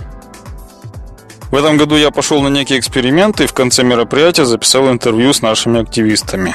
В 1.50 1.56
этом 1.56 1.76
году 1.76 1.96
я 1.96 2.12
пошел 2.12 2.40
на 2.42 2.48
некие 2.48 2.78
эксперименты 2.78 3.44
и 3.44 3.46
в 3.48 3.52
конце 3.52 3.82
мероприятия 3.82 4.44
записал 4.44 4.88
интервью 4.88 5.32
с 5.32 5.42
нашими 5.42 5.80
активистами. 5.80 6.54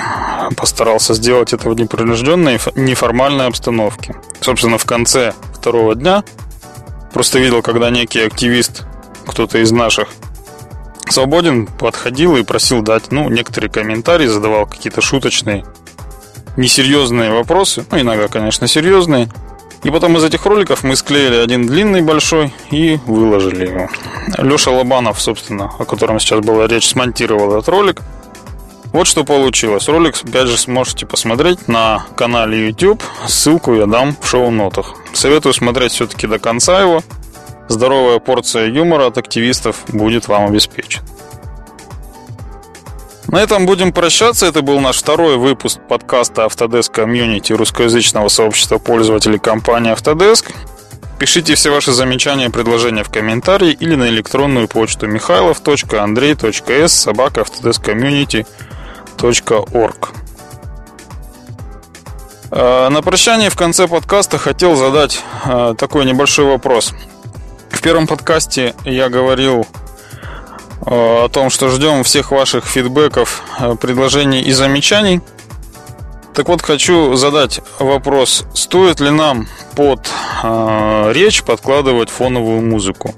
Постарался 0.56 1.14
сделать 1.14 1.52
это 1.52 1.70
в 1.70 1.76
непринужденной, 1.76 2.60
неформальной 2.76 3.48
обстановке. 3.48 4.16
Собственно, 4.40 4.78
в 4.78 4.86
конце 4.86 5.34
второго 5.54 5.96
дня 5.96 6.24
Просто 7.16 7.40
видел, 7.40 7.62
когда 7.62 7.90
некий 7.92 8.20
активист, 8.20 8.84
кто-то 9.26 9.60
из 9.60 9.72
наших, 9.72 10.10
свободен, 11.08 11.66
подходил 11.66 12.36
и 12.36 12.44
просил 12.44 12.82
дать, 12.82 13.10
ну, 13.10 13.30
некоторые 13.30 13.72
комментарии, 13.72 14.28
задавал 14.28 14.66
какие-то 14.66 15.00
шуточные, 15.00 15.64
несерьезные 16.58 17.32
вопросы, 17.32 17.86
ну, 17.90 18.02
иногда, 18.02 18.28
конечно, 18.28 18.68
серьезные. 18.68 19.30
И 19.84 19.90
потом 19.92 20.18
из 20.18 20.26
этих 20.26 20.46
роликов 20.46 20.84
мы 20.84 20.98
склеили 20.98 21.36
один 21.36 21.68
длинный, 21.68 22.02
большой 22.02 22.54
и 22.70 23.00
выложили 23.06 23.70
его. 23.70 23.90
Леша 24.40 24.72
Лобанов, 24.72 25.22
собственно, 25.22 25.72
о 25.80 25.86
котором 25.86 26.20
сейчас 26.20 26.42
была 26.42 26.68
речь, 26.68 26.90
смонтировал 26.90 27.54
этот 27.54 27.70
ролик. 27.70 28.02
Вот 28.96 29.08
что 29.08 29.26
получилось. 29.26 29.90
Ролик, 29.90 30.16
опять 30.24 30.48
же, 30.48 30.58
сможете 30.58 31.06
посмотреть 31.06 31.68
на 31.68 32.06
канале 32.16 32.68
YouTube. 32.68 33.04
Ссылку 33.28 33.74
я 33.74 33.88
дам 33.88 34.16
в 34.22 34.26
шоу-нотах. 34.26 34.94
Советую 35.12 35.54
смотреть 35.54 35.92
все-таки 35.92 36.28
до 36.28 36.40
конца 36.40 36.80
его. 36.80 37.04
Здоровая 37.68 38.20
порция 38.20 38.68
юмора 38.68 39.08
от 39.08 39.18
активистов 39.18 39.84
будет 39.90 40.30
вам 40.30 40.46
обеспечена. 40.46 41.04
На 43.28 43.42
этом 43.42 43.66
будем 43.66 43.92
прощаться. 43.92 44.46
Это 44.46 44.62
был 44.62 44.80
наш 44.80 45.00
второй 45.00 45.36
выпуск 45.36 45.82
подкаста 45.90 46.44
Autodesk 46.44 46.94
Community 46.94 47.54
русскоязычного 47.54 48.30
сообщества 48.30 48.78
пользователей 48.78 49.40
компании 49.40 49.92
Autodesk. 49.92 50.54
Пишите 51.20 51.56
все 51.56 51.70
ваши 51.70 51.92
замечания 51.92 52.46
и 52.46 52.50
предложения 52.50 53.04
в 53.04 53.10
комментарии 53.10 53.76
или 53.78 53.96
на 53.96 54.08
электронную 54.08 54.70
почту 54.70 55.08
михайлов.андрей.с 55.08 56.94
собака 56.94 57.42
autodeskcommunity.org 57.42 58.46
э, 62.52 62.90
На 62.90 63.02
прощание 63.02 63.50
в 63.50 63.56
конце 63.56 63.88
подкаста 63.88 64.38
хотел 64.38 64.76
задать 64.76 65.24
э, 65.46 65.76
такой 65.78 66.06
небольшой 66.06 66.46
вопрос. 66.46 66.94
В 67.70 67.82
первом 67.82 68.08
подкасте 68.08 68.76
я 68.84 69.10
говорил 69.10 69.68
э, 70.86 71.26
о 71.26 71.30
том, 71.30 71.50
что 71.50 71.70
ждем 71.70 72.04
всех 72.04 72.32
ваших 72.32 72.66
фидбэков, 72.66 73.42
предложений 73.82 74.44
и 74.44 74.52
замечаний. 74.52 75.22
Так 76.34 76.50
вот, 76.50 76.62
хочу 76.62 77.16
задать 77.16 77.62
вопрос, 77.80 78.46
стоит 78.54 79.00
ли 79.00 79.10
нам 79.10 79.48
под 79.76 80.10
речь 81.14 81.44
подкладывать 81.44 82.10
фоновую 82.10 82.62
музыку? 82.62 83.16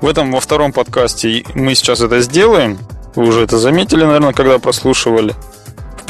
В 0.00 0.08
этом 0.08 0.32
во 0.32 0.40
втором 0.40 0.72
подкасте 0.72 1.44
мы 1.54 1.74
сейчас 1.74 2.00
это 2.00 2.20
сделаем. 2.20 2.78
Вы 3.14 3.26
уже 3.26 3.42
это 3.42 3.58
заметили, 3.58 4.02
наверное, 4.04 4.32
когда 4.32 4.58
прослушивали. 4.58 5.34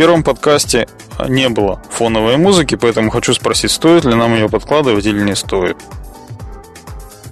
Первом 0.00 0.22
подкасте 0.22 0.88
не 1.28 1.50
было 1.50 1.82
фоновой 1.90 2.38
музыки, 2.38 2.74
поэтому 2.74 3.10
хочу 3.10 3.34
спросить, 3.34 3.70
стоит 3.70 4.06
ли 4.06 4.14
нам 4.14 4.32
ее 4.32 4.48
подкладывать 4.48 5.04
или 5.04 5.20
не 5.20 5.36
стоит. 5.36 5.76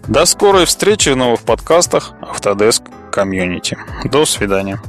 До 0.07 0.27
скорой 0.27 0.67
встречи 0.67 1.09
в 1.09 1.17
новых 1.17 1.41
подкастах 1.41 2.13
Autodesk 2.21 2.83
Community. 3.11 3.75
До 4.05 4.27
свидания. 4.27 4.83